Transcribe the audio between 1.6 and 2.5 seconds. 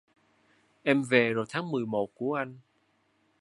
mười một của